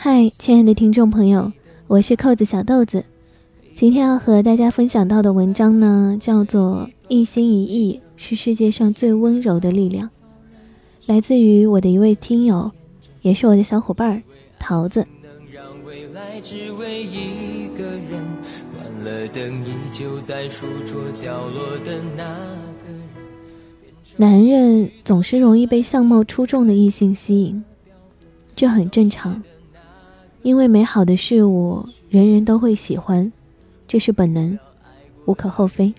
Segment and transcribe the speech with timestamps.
[0.00, 1.52] 嗨，亲爱的听众朋友，
[1.88, 3.04] 我是扣子小豆子。
[3.74, 10.08] 今天要和大家分享到的文章呢，叫做《一心一意是世界上最温柔的力量》，
[11.06, 12.70] 来自于我的一位听友，
[13.22, 14.22] 也是我的小伙伴儿
[14.56, 15.04] 桃子。
[15.20, 18.24] 能让未来只为一个人，
[18.72, 23.02] 关了灯依旧在书桌角落的那个人。
[24.16, 27.64] 男人总是容易被相貌出众的异性吸引，
[28.54, 29.42] 这很正常，
[30.42, 33.30] 因为美好的事物人人都会喜欢，
[33.86, 34.58] 这是本能，
[35.26, 35.92] 无可厚非。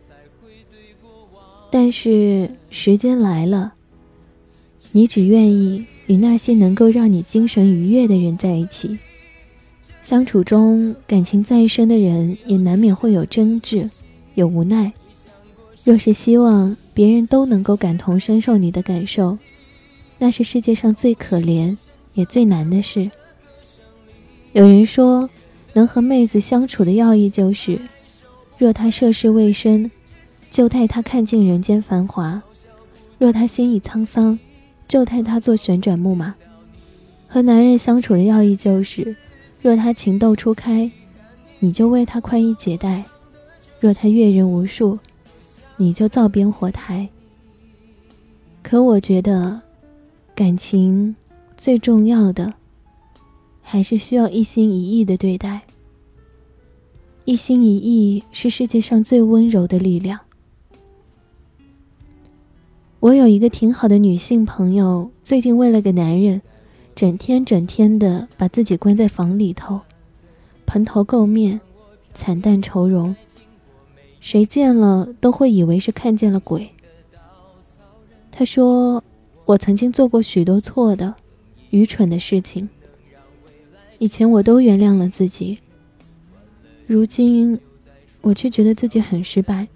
[1.70, 3.74] 但是时间来了，
[4.92, 8.98] 你只愿意与那些能够让你精神愉悦的人在一起。
[10.02, 13.88] 相处中，感情再深的人也难免会有争执，
[14.34, 14.92] 有无奈。
[15.84, 19.38] 若是希望别人都能够感同身受你的感受，
[20.18, 21.78] 那是世界上最可怜
[22.16, 23.12] 也最难的事。
[24.54, 25.30] 有人说，
[25.74, 27.80] 能和妹子相处的要义就是，
[28.58, 29.92] 若她涉世未深，
[30.50, 32.42] 就带她看尽人间繁华；
[33.20, 34.40] 若她心已沧桑，
[34.88, 36.34] 就带她做旋转木马。
[37.28, 39.16] 和男人相处的要义就是，
[39.62, 40.90] 若他情窦初开，
[41.60, 43.04] 你就为他宽衣解带；
[43.80, 44.98] 若他阅人无数，
[45.78, 47.08] 你就灶边火台。
[48.64, 49.62] 可我觉得，
[50.34, 51.16] 感情
[51.56, 52.52] 最重要的，
[53.72, 55.62] 还是需要一心一意的对待。
[57.26, 60.20] 一心一意是世界上最温柔的力量。
[63.00, 66.42] 我有一个挺好的女性朋友，最近为了个男人，
[66.96, 69.80] 整天整天的把自己关在房里头，
[70.66, 71.62] 蓬头垢面，
[72.16, 73.16] 惨淡愁容。
[74.20, 76.68] 谁见了都会以为是看见了鬼。
[78.32, 79.04] 她说
[79.46, 81.14] ：“我曾经做过许多错的、
[81.70, 82.68] 愚蠢的事情，
[84.00, 85.60] 以前我都原谅了自己。
[86.88, 87.60] 如今，
[88.22, 89.68] 我却觉得自己很失败。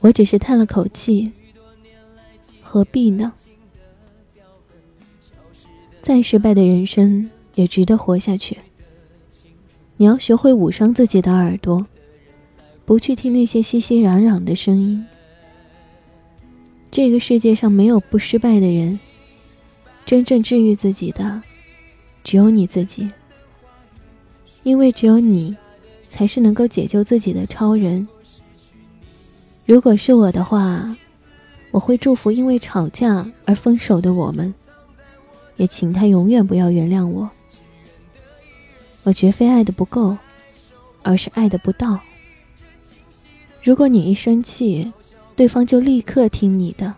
[0.00, 1.32] 我只是叹了口气，
[2.62, 3.32] 何必呢？
[6.02, 8.58] 再失败的人生也值得活下去。
[9.96, 11.86] 你要学会捂上自己的耳朵。”
[12.86, 15.06] 不去听那些熙熙攘攘的声音。
[16.90, 18.98] 这个世界上没有不失败的人，
[20.04, 21.40] 真正治愈自己的，
[22.22, 23.10] 只有你自己。
[24.62, 25.56] 因为只有你，
[26.08, 28.06] 才是能够解救自己的超人。
[29.64, 30.96] 如果是我的话，
[31.70, 34.52] 我会祝福因为吵架而分手的我们，
[35.56, 37.30] 也请他永远不要原谅我。
[39.04, 40.16] 我绝非爱的不够，
[41.02, 41.98] 而是爱的不到。
[43.62, 44.92] 如果你一生气，
[45.34, 46.92] 对方就立刻听你的，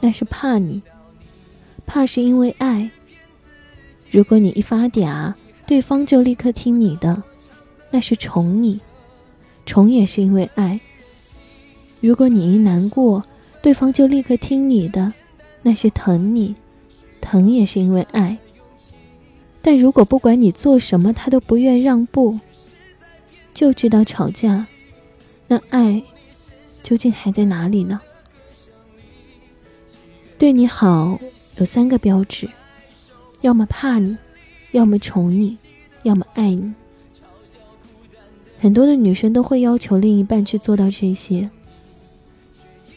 [0.00, 0.82] 那是怕你，
[1.86, 2.90] 怕是因为爱。
[4.10, 5.34] 如果你一发嗲，
[5.66, 7.22] 对方就立刻听你的，
[7.90, 8.80] 那是宠你，
[9.66, 10.80] 宠也是因为爱。
[12.00, 13.22] 如果你一难过，
[13.60, 15.12] 对方就立刻听你的，
[15.62, 16.54] 那是疼你，
[17.20, 18.38] 疼也是因为爱。
[19.60, 22.38] 但如果不管你做什么，他都不愿让步，
[23.52, 24.66] 就知道吵架。
[25.48, 26.02] 那爱
[26.82, 28.00] 究竟还在哪里呢？
[30.38, 31.18] 对你好
[31.56, 32.48] 有三个标志：
[33.40, 34.16] 要么怕你，
[34.72, 35.56] 要么宠你，
[36.02, 36.74] 要么爱你。
[38.58, 41.48] 很多的女生都会要求另一半去做到这些，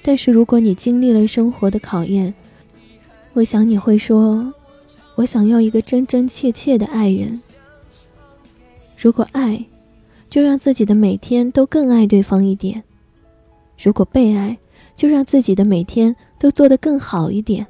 [0.01, 2.33] 但是如果你经历了生活的考验，
[3.33, 4.51] 我想你会说
[5.15, 7.39] ：“我想要一个真真切切的爱人。”
[8.97, 9.63] 如果爱，
[10.29, 12.81] 就让自己的每天都更爱对方一点；
[13.81, 14.57] 如果被爱，
[14.97, 17.67] 就让自己的每天都做得更好一点。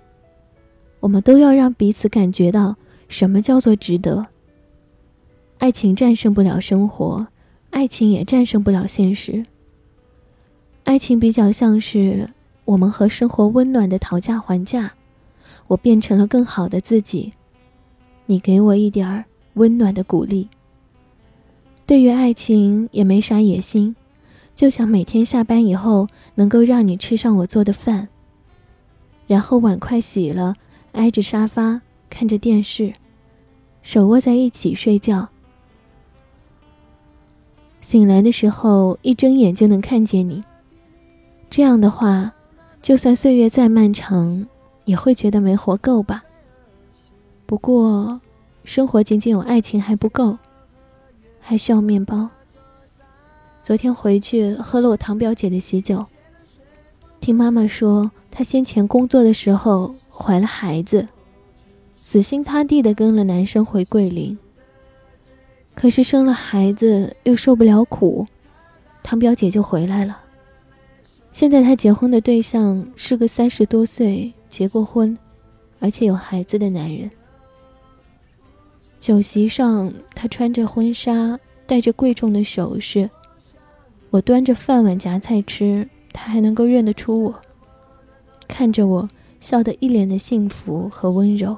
[1.01, 2.77] 我们都要让彼此感觉到
[3.09, 4.25] 什么叫做值得。
[5.57, 7.27] 爱情战胜不了生活，
[7.71, 9.45] 爱情也战胜不了现实。
[10.83, 12.29] 爱情比较像是
[12.65, 14.93] 我们和生活温暖的讨价还价，
[15.67, 17.33] 我变成了更好的自己，
[18.25, 19.25] 你给我一点儿
[19.55, 20.47] 温暖的鼓励。
[21.85, 23.95] 对于爱情也没啥野心，
[24.55, 28.07] 就想每天下班以后能够让你吃上我做的饭，
[29.27, 30.55] 然后碗筷洗了，
[30.93, 32.93] 挨着沙发看着电视，
[33.81, 35.29] 手握在一起睡觉。
[37.79, 40.43] 醒来的时候，一睁眼就能看见你。
[41.49, 42.31] 这样的话，
[42.81, 44.47] 就算岁月再漫长，
[44.85, 46.23] 也会觉得没活够吧。
[47.45, 48.21] 不过，
[48.63, 50.37] 生活仅仅有爱情还不够，
[51.39, 52.29] 还需要面包。
[53.63, 56.05] 昨天回去喝了我堂表姐的喜酒，
[57.19, 61.07] 听妈妈说，她先前工作的时候怀了孩子，
[62.01, 64.37] 死心塌地的跟了男生回桂林。
[65.73, 68.27] 可是生了孩子又受不了苦，
[69.01, 70.19] 堂表姐就回来了。
[71.31, 75.17] 现在她结婚的对象是个三十多岁、结过婚，
[75.79, 77.09] 而且有孩子的男人。
[78.99, 83.09] 酒席上，她穿着婚纱，戴着贵重的首饰。
[84.09, 87.35] 我端着饭碗夹菜吃，她还能够认得出我，
[88.47, 89.09] 看着我
[89.41, 91.57] 笑得一脸的幸福和温柔。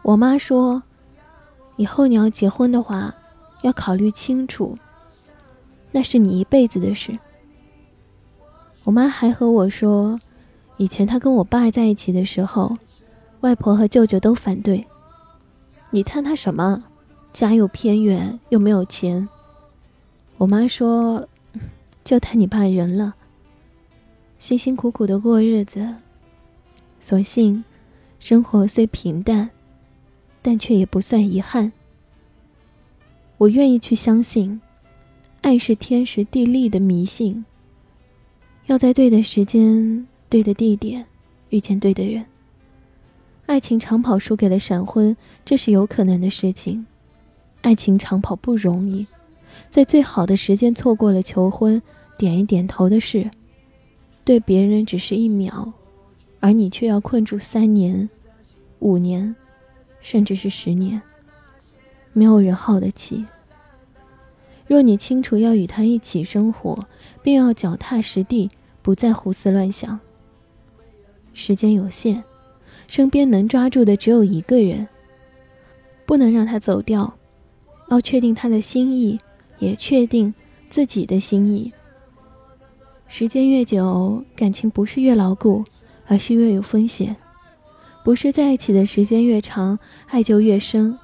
[0.00, 0.82] 我妈说。
[1.76, 3.14] 以后你要结婚的话，
[3.62, 4.78] 要考虑清楚。
[5.90, 7.18] 那是你一辈子的事。
[8.84, 10.20] 我妈还和我说，
[10.76, 12.76] 以前她跟我爸在一起的时候，
[13.40, 14.86] 外婆和舅舅都反对。
[15.90, 16.84] 你贪他什么？
[17.32, 19.26] 家又偏远，又没有钱。
[20.36, 21.26] 我妈说，
[22.04, 23.14] 就贪你爸人了。
[24.38, 25.94] 辛辛苦苦的过日子，
[27.02, 27.62] 所幸
[28.18, 29.50] 生活虽平淡。
[30.44, 31.70] 但却也不算遗憾。
[33.38, 34.60] 我愿意去相信，
[35.40, 37.44] 爱是天时地利的迷信。
[38.66, 41.06] 要在对的时间、对的地点
[41.50, 42.26] 遇见对的人。
[43.46, 46.84] 爱情长跑输给了闪婚，这是有可能的事情。
[47.60, 49.06] 爱情长跑不容易，
[49.70, 51.80] 在最好的时间错过了求婚，
[52.18, 53.30] 点一点头的事，
[54.24, 55.72] 对别人只是一秒，
[56.42, 58.10] 而你却要困住三年、
[58.80, 59.34] 五年。
[60.04, 61.00] 甚至是十年，
[62.12, 63.24] 没有人耗得起。
[64.66, 66.76] 若你清楚要与他一起生活，
[67.22, 68.50] 便要脚踏实地，
[68.82, 70.00] 不再胡思乱想。
[71.32, 72.24] 时间有限，
[72.88, 74.88] 身边能抓住的只有一个人，
[76.04, 77.14] 不能让他走掉。
[77.88, 79.20] 要确定他的心意，
[79.60, 80.34] 也确定
[80.68, 81.72] 自己的心意。
[83.06, 85.64] 时间越久，感情不是越牢固，
[86.12, 87.16] 而是越有风险。
[88.04, 89.78] 不是在一起的时间越长，
[90.08, 90.98] 爱就越深。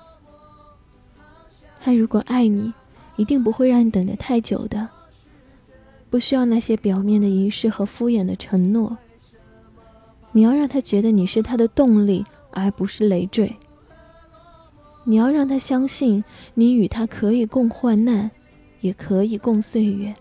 [1.81, 2.75] 他如果爱你，
[3.17, 4.87] 一定不会让你等得太久的。
[6.11, 8.99] 不需要那些表面的仪式和敷衍的承诺。
[10.33, 13.57] 你要让他觉得你是他的动力，而不是累赘。
[15.05, 16.23] 你要让他相信，
[16.53, 18.31] 你与他可以共患难，
[18.83, 20.15] 也可以共岁月。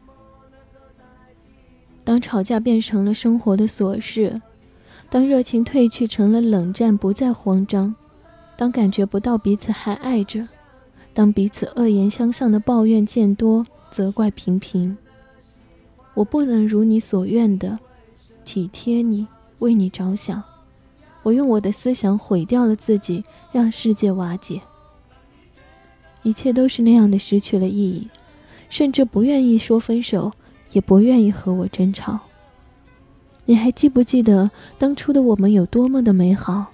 [2.06, 4.42] 当吵架变成了生活的琐事。
[5.10, 7.94] 当热情褪去，成了冷战，不再慌张；
[8.58, 10.46] 当感觉不到彼此还爱着；
[11.14, 14.98] 当彼此恶言相向的抱怨渐多，责怪频频。
[16.14, 17.80] 我不能如你所愿的
[18.44, 19.26] 体贴你，
[19.60, 20.44] 为你着想。
[21.24, 24.62] 我用我的思想毁掉了自己，让世界瓦解。
[26.24, 28.10] 一切都是那样的失去了意义，
[28.70, 30.34] 甚至不愿意说分手，
[30.72, 32.20] 也不愿意和我争吵。
[33.50, 36.66] 你还记不记得当初的我们有多么的美好？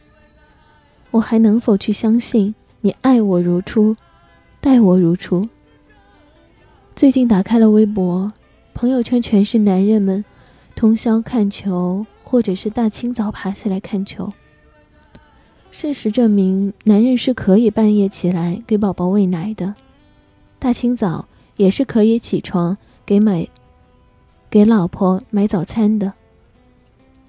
[1.12, 3.96] 我还能否去相信你爱我如初，
[4.60, 5.48] 待我如初？
[6.96, 8.34] 最近打开了微博，
[8.74, 10.26] 朋友圈全是男人们
[10.76, 14.34] 通宵看球，或者是大清早爬起来看球。
[15.70, 19.76] 事实证明，男人是可以半夜起来给宝宝喂奶的，
[20.58, 22.76] 大清早也是可以起床
[23.06, 23.48] 给买
[24.50, 26.14] 给老婆买早餐的。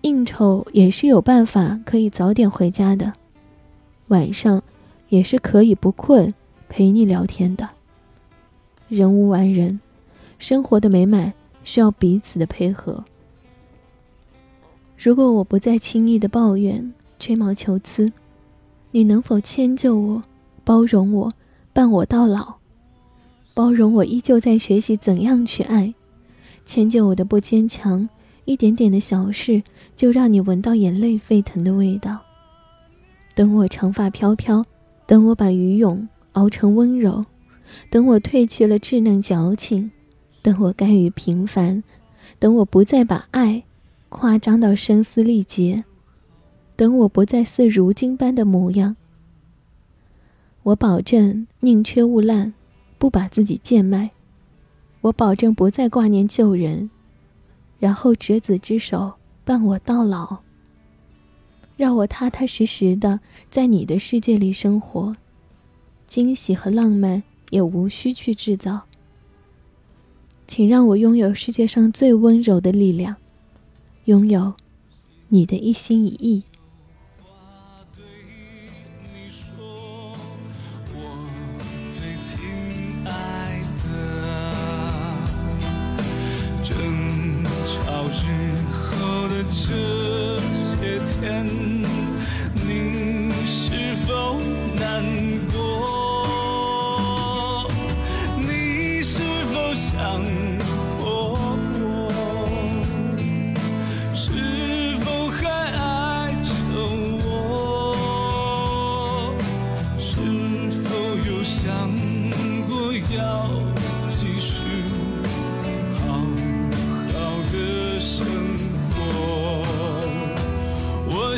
[0.04, 3.10] 应酬也是有办法可以早点回家的，
[4.08, 4.62] 晚上
[5.08, 6.34] 也是可以不困
[6.68, 7.66] 陪你聊天的。
[8.90, 9.80] 人无完人，
[10.38, 11.32] 生活的美满
[11.64, 13.02] 需要彼此的配合。
[14.98, 18.12] 如果我不再轻易的抱怨、吹毛求疵，
[18.90, 20.22] 你能否迁就我、
[20.64, 21.32] 包容我、
[21.72, 22.56] 伴我到老？
[23.54, 25.94] 包容我依旧在学习怎样去爱，
[26.66, 28.06] 迁就我的不坚强。
[28.44, 29.62] 一点点的小事，
[29.96, 32.20] 就让你闻到眼泪沸腾的味道。
[33.34, 34.64] 等我长发飘飘，
[35.06, 37.24] 等我把鱼蛹熬成温柔，
[37.90, 39.90] 等我褪去了稚嫩矫情，
[40.42, 41.82] 等我甘于平凡，
[42.38, 43.64] 等我不再把爱
[44.08, 45.84] 夸张到声嘶力竭，
[46.76, 48.94] 等我不再似如今般的模样。
[50.62, 52.52] 我保证宁缺毋滥，
[52.98, 54.10] 不把自己贱卖。
[55.00, 56.88] 我保证不再挂念旧人。
[57.84, 59.12] 然后执子之手，
[59.44, 60.38] 伴我到老。
[61.76, 65.14] 让我踏踏实实的在你的世界里生活，
[66.06, 68.80] 惊喜和浪漫也无需去制造。
[70.48, 73.14] 请让我拥有世界上最温柔的力量，
[74.06, 74.54] 拥有
[75.28, 76.42] 你的一心一意。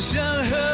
[0.00, 0.65] 想和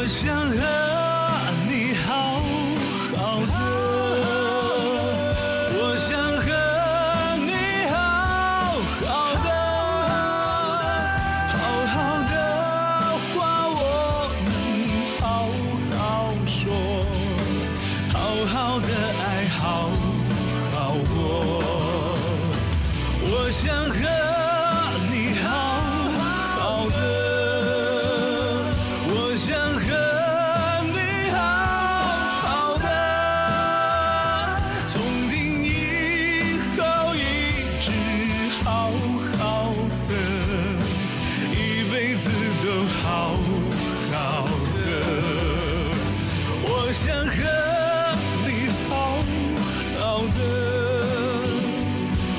[0.00, 0.89] 我想和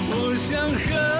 [0.09, 1.10] 我想和